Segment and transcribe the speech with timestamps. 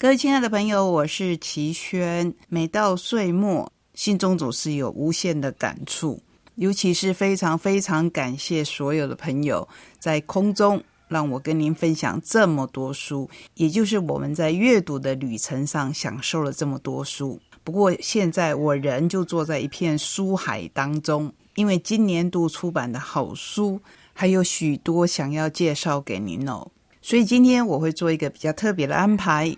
[0.00, 2.32] 各位亲爱的朋友，我是齐轩。
[2.48, 6.22] 每到岁末，心中总是有无限的感触，
[6.54, 9.68] 尤其是非常非常感谢所有的朋友
[9.98, 10.82] 在空中。
[11.08, 17.38] 让我跟您分享这么多书，也就是我们在阅读的旅程上享受了这么多书。
[17.62, 23.78] 不过现在我人就坐在一片书海当中，因为今年度出版的好书
[24.14, 26.66] 还有许多想要介绍给您哦。
[27.02, 29.54] 所以今天我会做一个比较特别的安排，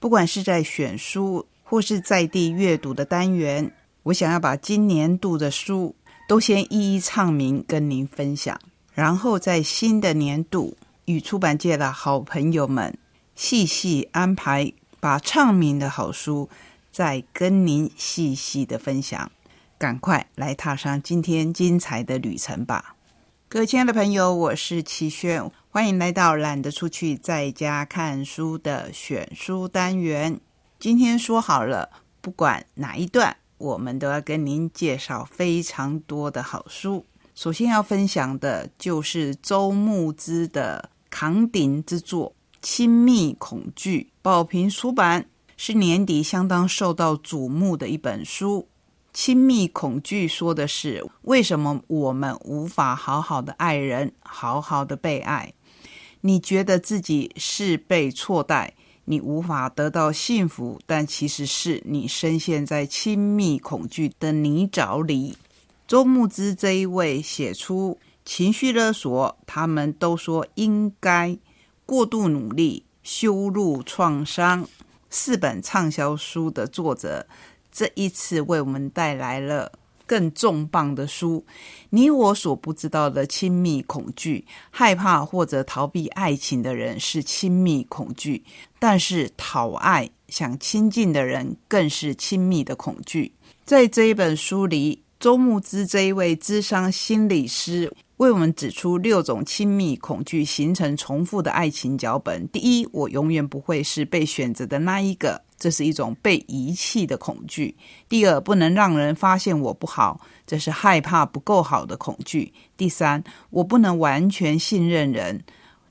[0.00, 3.72] 不管是在选书或是在地阅读的单元，
[4.04, 5.94] 我想要把今年度的书
[6.28, 8.60] 都先一一唱名跟您分享，
[8.94, 10.76] 然后在新的年度。
[11.08, 12.98] 与出版界的好朋友们
[13.34, 16.50] 细细安排，把畅名的好书
[16.92, 19.32] 再跟您细细的分享。
[19.78, 22.94] 赶快来踏上今天精彩的旅程吧！
[23.48, 30.40] 各位亲爱的朋友，我是齐轩，欢迎来到懒得出去在家看书的选书单元。
[30.80, 31.88] 今天说好了，
[32.20, 37.06] 不管哪一段，我们都要跟您介绍非常多的好书。
[37.32, 40.90] 首先要分享的就是周牧之的。
[41.10, 45.26] 扛鼎之作《亲密恐惧》，宝瓶出版，
[45.56, 48.62] 是年底相当受到瞩目的一本书。
[49.12, 55.52] 《亲密恐惧》说的是为什么我们无法好好的爱人，好好的被爱？
[56.20, 58.74] 你觉得自己是被错待，
[59.04, 65.36] 你无法得到幸福，但其实是你深陷在亲密恐惧的泥沼里。
[65.86, 67.98] 周牧之这一位写出。
[68.24, 71.38] 情绪勒索，他们都说应该
[71.86, 74.68] 过度努力，修路创伤。
[75.08, 77.26] 四本畅销书的作者，
[77.72, 79.72] 这一次为我们带来了
[80.08, 81.44] 更重磅的书。
[81.90, 88.42] 你我所不知道的亲密恐惧，害怕或者逃避爱情的人是亲密恐惧，
[88.80, 93.32] 但是讨爱、想亲近的人更是亲密的恐惧。
[93.64, 97.92] 在这一本书里，周牧之这一位智商心理师。
[98.18, 102.48] 为我们指出六种亲密恐惧形成重复的爱情脚本。
[102.48, 107.76] 第一，我永远不会是被选择的那一个，这是一种被遗弃的恐惧。
[108.08, 112.52] 第二，不能让人发现我不好，这是害怕不够好的恐惧。
[112.76, 115.44] 第三，我不能完全信任人，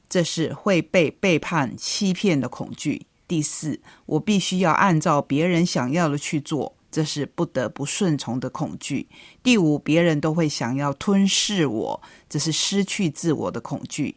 [0.09, 3.05] 这是会被背叛、欺骗的恐惧。
[3.25, 6.73] 第四，我必须要按照别人想要的去做。
[6.91, 9.07] 这是不得不顺从的恐惧。
[9.43, 14.15] 第五，别人都会想要吞噬我，这是失去自我的恐惧。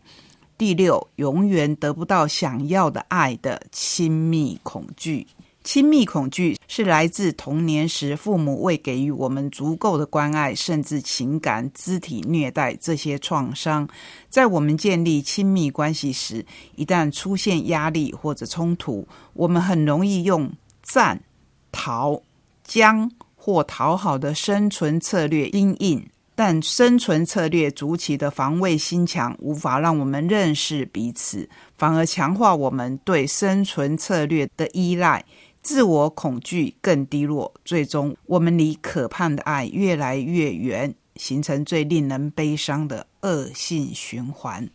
[0.56, 5.26] 第六，永远得不到想要的爱的亲密恐惧。
[5.62, 13.86] 亲密恐惧是来自童年时父母未给予我们足够的关爱，甚至情感、肢体虐待这些创伤。
[14.30, 16.44] 在我们建立亲密关系时，
[16.76, 20.50] 一旦出现压力或者冲突，我们很容易用
[20.82, 21.22] 战、
[21.70, 22.22] 逃。
[22.70, 35.24] 将或讨好的生存策略阴影，但生存策略筑起的防卫心墙无法让我们认识彼此，反而强化我们对生存策略的依赖，
[35.60, 44.70] 自我恐惧更低落，最终我们离可盼的爱越来越远，形成最令人悲伤的恶性循环。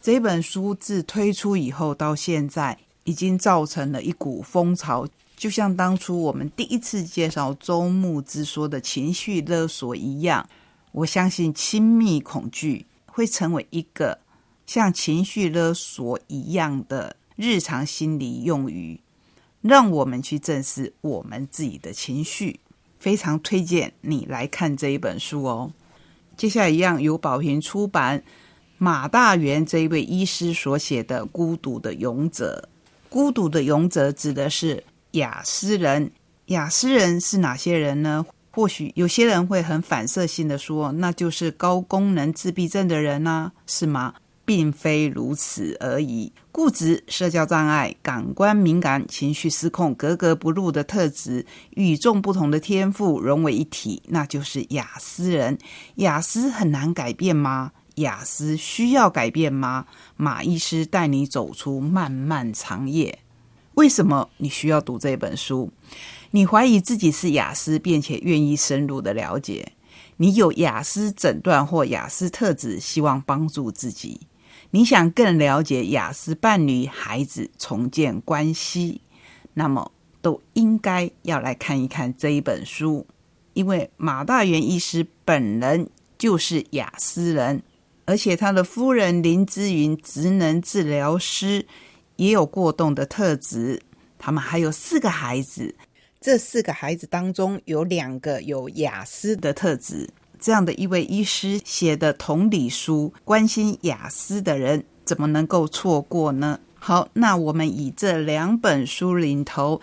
[0.00, 5.06] 这本书自推出以后到现在，已经造成了一股风潮。
[5.36, 10.48] 就像当初我们第一次介绍周牧之说的情绪勒索一样，
[10.92, 14.18] 我相信亲密恐惧会成为一个
[14.66, 18.98] 像情绪勒索一样的日常心理用语，
[19.60, 22.60] 让我们去正视我们自己的情绪。
[22.98, 25.70] 非常推荐你来看这一本书哦。
[26.34, 28.24] 接下来一样由宝瓶出版
[28.78, 32.66] 马大元这一位医师所写的《孤独的勇者》。
[33.10, 34.82] 孤独的勇者指的是。
[35.16, 36.10] 雅思人，
[36.46, 38.24] 雅思人是哪些人呢？
[38.50, 44.14] 或许有些人会很反射性的说，那就是高功能自闭症的人呢，是吗？
[44.44, 46.32] 并非如此而已。
[46.52, 55.58] 固执、社交障碍、感官敏感、情绪失控、格格不入的特质，与众不同的天赋融为一体，那就是雅思人。
[55.96, 57.72] 雅思很难改变吗？
[57.96, 59.86] 雅思需要改变吗？
[60.16, 63.18] 马医师带你走出漫漫长夜。
[63.76, 65.70] 为什么你需要读这本书？
[66.30, 69.72] 你怀疑自己是雅思，并且愿意深入的了解。
[70.16, 74.22] 你有雅思诊断或雅思特质，希望帮助自己。
[74.70, 79.02] 你想更了解雅思伴侣、孩子重建关系，
[79.52, 83.06] 那么都应该要来看一看这一本书，
[83.52, 87.62] 因为马大元医师本人就是雅思人，
[88.06, 91.66] 而且他的夫人林之云职能治疗师
[92.16, 93.80] 也有过动的特质。
[94.18, 95.74] 他们还有四个孩子。
[96.18, 100.08] 这四个孩子当中有两个有雅思的特质，
[100.40, 106.58] 这样的一位医师写的同理书，关心雅思的人怎么能够错过呢？
[106.74, 109.80] 好，那我们以这两本书领头，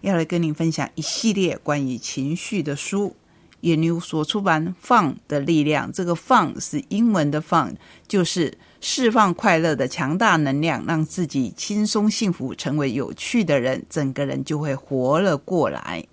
[0.00, 3.14] 要来跟您分享一系列关于情绪的书。
[3.60, 7.72] 野牛所出版《放的力量》，这个“放”是英文的“放”，
[8.08, 8.58] 就是。
[8.86, 16.04] 释放快乐的强大能量，让自己轻松幸福，成为有趣的人，整个人就会活了过来。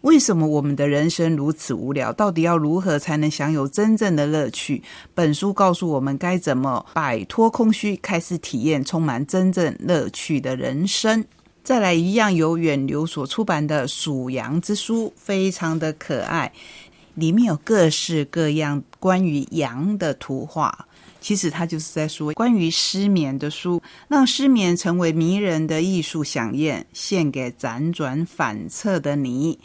[0.00, 2.10] 为什么我们的人生如此无聊？
[2.14, 4.82] 到底要如何才能享有真正的乐趣？
[5.14, 11.22] 本书告诉我们该怎么摆脱空虚，开始体验充满真正乐趣的人生。
[11.62, 16.50] 再来一样由远流所出版的《属羊之书》，非常的可爱，
[17.16, 20.86] 里面有各式各样关于羊的图画。
[21.24, 29.58] 其实他就是在说关于失眠的书，让失眠成为迷人的艺术飨宴，献给辗转反侧的你。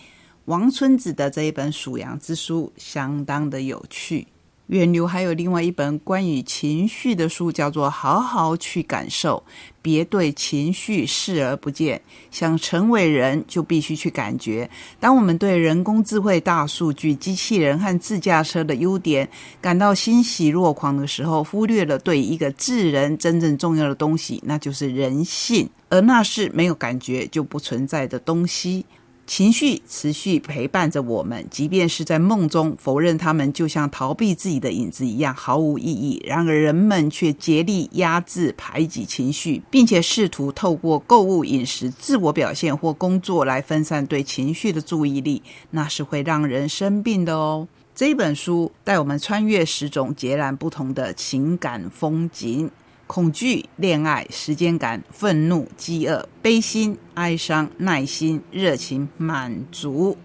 [0.45, 4.25] 王春子的这一本《属羊之书》相当的有趣。
[4.69, 9.43] 远流还有另外一本关于情绪的书，叫做《好好去感受》，
[9.81, 11.99] 别对情绪视而不见。
[12.29, 14.69] 想成为人，就必须去感觉。
[14.99, 19.27] 当我们对人工智慧、大数据、机器人和自驾车的优点
[19.59, 28.85] 感到欣喜若狂的时候，忽略了对一个智人真正重要的东西，那就是人性，而那是没有感觉就不存在的东西。
[29.29, 36.19] 情绪持续陪伴着我们，即便是在梦中，否认他们就像逃避自己的影子一样毫无意义。
[36.25, 47.67] 然而，人们却竭力压制、排挤情绪，并且试图透过购物、饮食、自我表现或工作来分散对情绪的注意力，那是会让人生病的哦。
[47.93, 52.71] 这本书带我们穿越十种截然不同的情感风景。
[53.09, 60.15] 恐惧、恋爱、时间感、愤怒、饥饿、悲心、哀伤、耐心、热情、满足，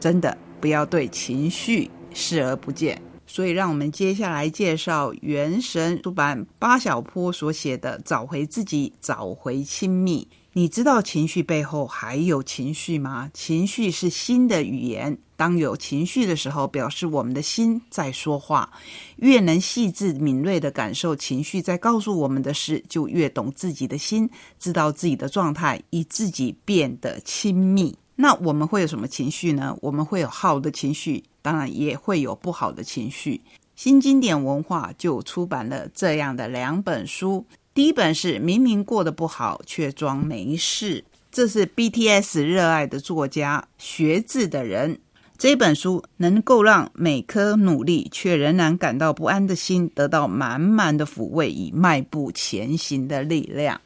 [0.00, 3.00] 真的不要对情绪视而不见。
[3.24, 10.26] 所以，让我们接下来介绍原神出版八小坡所写的《找回自己，找回亲密》。
[10.56, 13.28] 你知道情绪背后还有情绪吗？
[13.34, 15.18] 情绪是心的语言。
[15.34, 18.70] 当有情绪的时候，表示我们的心在说话。
[19.16, 24.30] 越能细致敏锐的感受情绪在告诉我们的事，就越懂自己的心，
[24.60, 27.98] 知道自己的状态，与自己变得亲密。
[28.14, 29.76] 那我们会有什么情绪呢？
[29.82, 33.40] 我们会有好的情绪，当然也会有不好的情绪。
[33.74, 37.44] 新经典文化就出版了这样的两本书。
[37.74, 45.00] 第一本是明明过得不好却装没事，这是 BTS 热爱的作家学字的人。
[45.36, 53.80] 这本书能够让每颗努力却仍然感到不安的心得到满满的抚慰，以迈步前行的力量。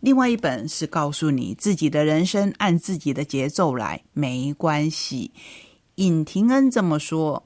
[0.00, 5.32] 另外一本是告诉你自己的人生按自己的节奏来，没关系。
[5.96, 7.45] 尹廷恩这么说。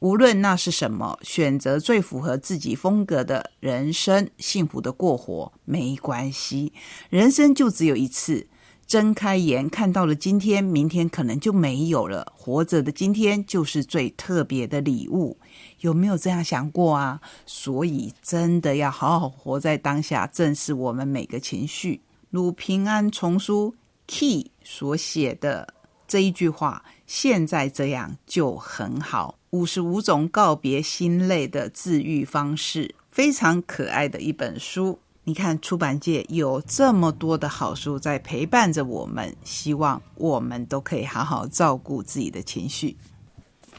[0.00, 6.72] 无论那是什么，选择最符合自己风格的人生，幸福的过活没关系。
[7.10, 8.46] 人生就只有一次，
[8.86, 12.32] 睁开眼看到了今天，明天可能就没有了。
[12.34, 15.38] 活着的今天就是最特别的礼物，
[15.80, 17.20] 有没有这样想过啊？
[17.44, 22.00] 所以真的要好好活在当下，正视我们每个情绪。
[22.30, 23.74] 如平安丛书
[24.06, 25.74] Key 所写的
[26.08, 29.39] 这一句话：现在这样就很好。
[29.50, 35.00] 五十五种告别心累的治愈方式，非常可爱的一本书。
[35.24, 42.96] 你看，出版界有这么多的好书在陪伴着我们，希望我们都可以好好照顾自己的情绪。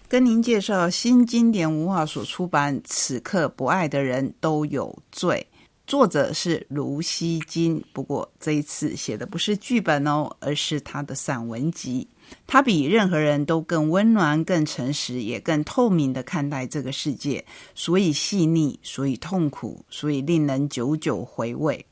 [0.10, 5.48] 跟您介绍新经典文化所出版《此刻不爱的人都有罪》，
[5.88, 7.82] 作者是卢锡金。
[7.94, 12.10] 不过这一次写的不是剧本哦，而是他的散文集。
[12.48, 17.46] 他比任何人都更温暖、更诚实，也更透明地看待这个世界，
[17.76, 21.86] 所以细腻，所以痛苦，所以令人久久回味。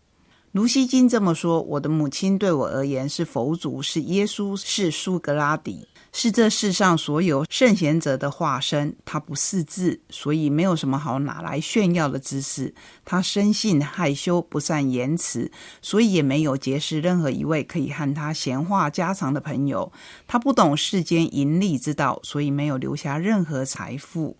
[0.51, 5.87] 卢锡金这么说：“我的母亲对我而言是佛祖，是耶稣，是苏格拉底。
[6.11, 8.95] 是这世上所有圣贤者的化身。
[9.05, 12.73] 他不识字，所以没有什么好拿来炫耀的知识。
[13.05, 15.51] 他生性害羞，不善言辞，
[15.83, 19.91] 所以也没有结识任何一位可以和他闲话家常的朋友。
[20.25, 24.35] 他不懂世间盈利之道，所以没有留下任何财富。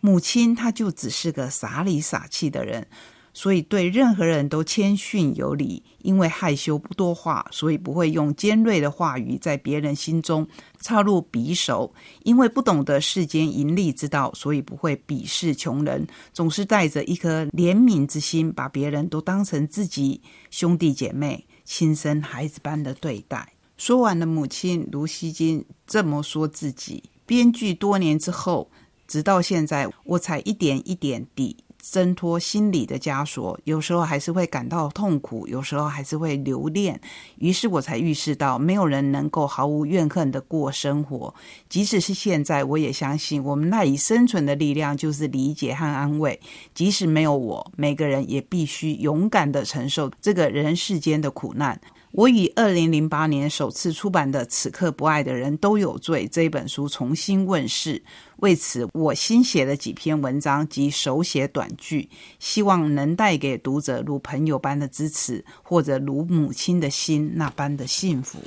[0.00, 2.86] 母亲，她就只是个傻里傻气的人。
[3.32, 10.46] 所以对任何人都谦逊有礼，因为害羞不多话，所以不会用尖锐的话语在别人心中
[10.80, 11.92] 插入匕首；
[12.24, 20.20] 因为不懂得世间盈利之道，所以不会鄙视穷人，总是带着一颗怜悯之心，把别人都当成自己
[20.50, 23.52] 兄弟姐妹、亲生孩子般的对待。
[23.76, 28.70] 说完了母亲卢锡金这么说自己，编剧多年之后，
[29.06, 31.56] 直到现在，我才一点一点地。
[31.80, 37.00] 挣脱心理的枷锁，有时候还是会感到痛苦，有时候还是会留恋。
[37.38, 41.34] 于是我才预示到，没有人能够毫无怨恨的过生活。
[41.68, 46.38] 即使是现在，我也相信，我们赖以生存的力量就是理解和安慰。
[46.74, 51.80] 即使没有我，每个人也必须勇敢的承受这个人世间的苦难。
[52.12, 58.02] 我以二零零八年首次出版的《此刻不爱的人都有罪》这一本书重新问世，
[58.38, 62.08] 为此我新写了几篇文章及手写短句，
[62.40, 68.40] 希望能带给读者如朋友般的支持，或者如母亲的心那般的幸福。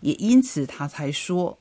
[0.00, 1.56] 也因此，他才说：“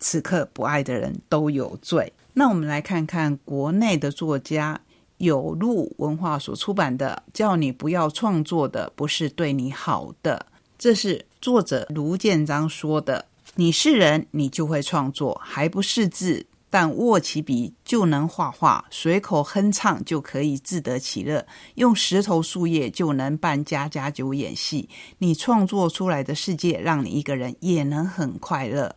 [0.00, 4.80] 此刻不爱的人都有罪。”那我们来看看国内的作家
[5.18, 10.46] 有路文化所出版的《叫你不要创作的不是对你好的》。
[10.78, 13.24] 这是作者卢建章说的
[13.56, 24.86] ：“你是人，你就会创作，还不识字，但握起笔就能画画，随口哼唱就可以自得其乐，用石头树叶就能扮家家酒演戏。
[25.16, 28.94] 你创作出来的世界，让你一个人也能很快乐。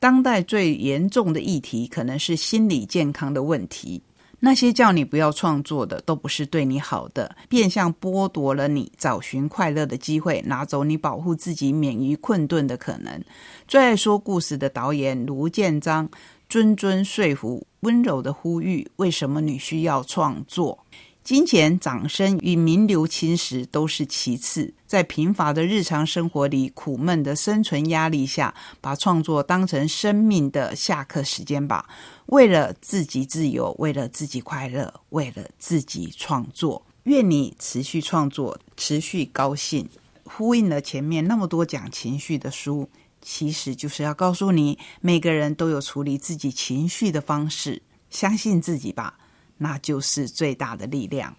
[0.00, 4.02] 当代最严重的议题，可能是心理健康的问题。”
[4.40, 13.22] 那些叫你不要创作的，都不是对你好的，变相剥夺了你找寻快乐的机会，拿走你保护自己免于困顿的可能。
[13.68, 16.08] 最爱说故事的导演卢建章，
[16.48, 20.78] 谆谆说服，温柔的呼吁：为什么你需要创作？
[21.22, 31.86] 金钱、掌声与名流侵蚀都是其次，在贫乏的日常生活里、苦闷的生存压力下，把创作当成生命的下课时间吧。
[32.26, 36.84] 为了自己自由，为了自己快乐，为了自己创作。
[37.04, 39.88] 愿你持续创作，持续高兴。
[40.24, 42.88] 呼应了前面那么多讲情绪的书，
[43.20, 47.82] 其实就是要告诉你，每个人都有处理自己情绪的方式。
[48.08, 49.19] 相信自己吧。
[49.62, 51.36] 那就是最大的力量。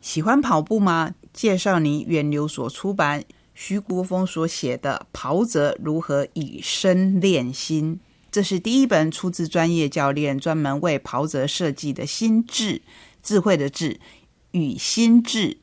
[0.00, 1.14] 喜欢跑步吗？
[1.32, 7.96] 介绍你远流所出版徐国峰所写的《跑者如何以身练心》，
[8.30, 12.82] 这是第一本出自专业教练专门为跑者设计的心智
[13.22, 14.00] 智慧的智
[14.52, 15.58] 与心智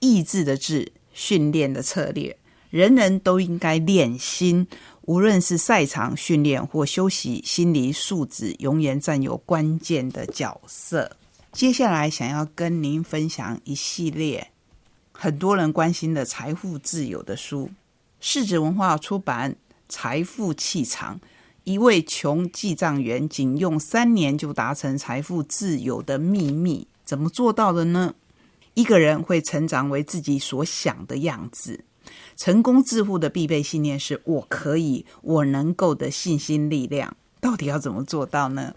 [0.00, 2.36] 意志的智训练的策略。
[2.70, 4.66] 人人都应该练心。
[5.02, 11.16] 无论是赛场训练或休息，心理素质永远占有关键的角色。
[11.52, 14.50] 接下来，想要跟您分享一系列
[15.12, 17.70] 很多人关心的财富自由的书。
[18.20, 19.52] 世子文化出版
[19.86, 21.16] 《财富气场》，
[21.64, 28.14] 一位穷记账员仅用三年就达成财富自由的秘密，怎么做到的呢？
[28.72, 31.84] 一个人会成长为自己所想的样子。
[32.34, 37.14] 成功致富的必备信念是我可以，我能够的信心力量。
[37.42, 38.74] 到底要怎么做到呢？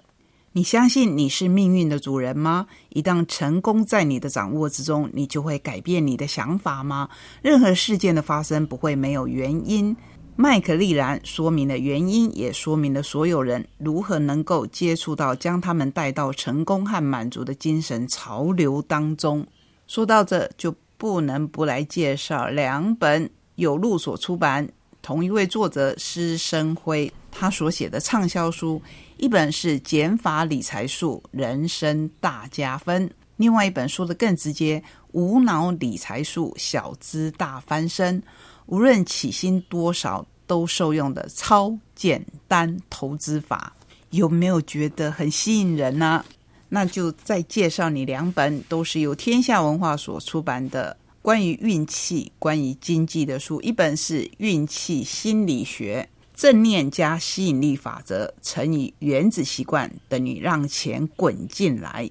[0.58, 2.66] 你相信你是命运的主人吗？
[2.88, 7.10] 一旦成功在你的掌握之中，你就会改变你的想法吗？
[7.42, 9.94] 任何事件的发生不会没有原因。
[10.38, 19.46] 麦克利兰说明了原因，也说明了所有人如何能够接触到将他们带到成功和满足的精神潮流当中。
[19.88, 20.74] 说到这就。
[20.98, 24.66] 不能不来介绍两本有路所出版、
[25.06, 28.82] 同一位作者施生辉他所写的畅销书，
[29.18, 33.08] 一本是《减法理财术，人生大加分》，
[33.38, 34.80] 另外一本说的更直接，
[35.12, 38.20] 《无脑理财术，小资大翻身》，
[38.66, 43.76] 无论起薪多少都受用的超简单投资法，
[44.10, 46.26] 有没有觉得很吸引人呢？
[46.70, 53.60] 那就再介绍你两本，都是由天下文化所出版的关于运气、关于经济的书。
[53.62, 62.08] 一本是《运气心理学：正念加吸引力法则乘以原子习惯等于让钱滚进来》，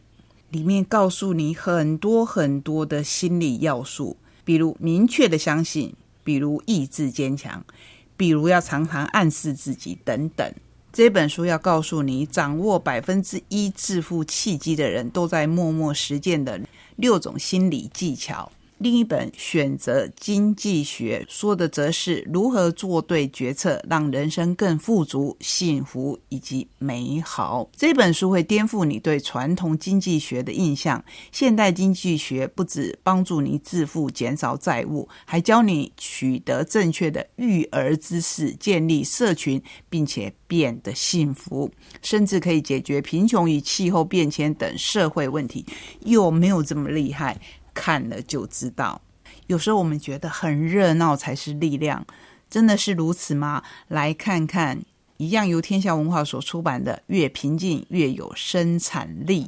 [0.50, 5.94] 里面告诉你很多很多的心理要素，比如明确的相信，
[6.24, 7.64] 比如意志坚强，
[8.16, 10.52] 比如要常常暗示自己等等。
[10.92, 16.60] 这本书要告诉你，掌握百分之一致富契机的人都在默默实践的
[16.96, 18.50] 六种心理技巧。
[18.78, 27.70] 另一本《选择经济学》说的则是如何做对决策，让人生更富足、幸福以及美好。
[27.76, 31.02] 这本书会颠覆你对传统经济学的印象。
[31.30, 41.70] 现代经济学不止帮助你致富、减少债务，还教你取得正确的育儿知识、建立社群，并且变得幸福，
[42.02, 45.64] 甚至可以解决贫穷与气候变迁等社会问题。
[46.00, 47.40] 有没有这么厉害？
[47.74, 49.02] 看了就知道，
[49.48, 52.06] 有时候我们觉得很热闹才是力量，
[52.48, 53.62] 真的是如此吗？
[53.88, 54.80] 来看看
[55.16, 59.46] 一样由天下文化所出版的《越平静越有生产力》。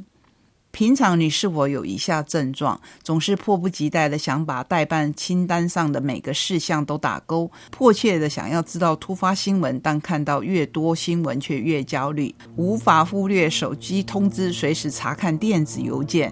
[0.77, 2.79] 平常你是否有以下症状？
[3.01, 16.31] 总是迫不及待的想把代办清单上的每个事项都打勾，迫切的想要知道突发新闻，但看到越多新闻却越焦虑，无法忽略手机通知，随时查看电子邮件。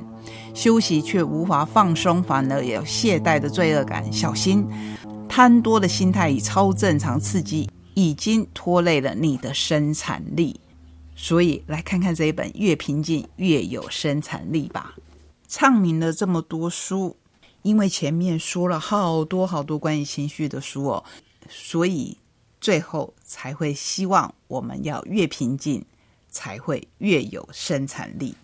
[0.54, 4.14] 休息却无法放松，反而有懈怠的罪恶感。
[4.14, 4.64] 小心，
[5.28, 10.60] 贪多的心态与超正常刺激已经拖累了你的生产力。
[11.15, 14.95] 所以，来看看这一本《越平静越有生产力》吧。
[15.48, 17.15] 畅明了这么多书，
[17.62, 21.03] 因为前面说了好多好多关于情绪的书哦，
[21.50, 22.17] 所以
[22.60, 25.86] 最后才会希望我们要越平静，
[26.29, 28.36] 才会越有生产力。